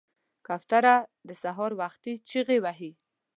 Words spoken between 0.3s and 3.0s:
کوتره د سهار وختي چغې وهي.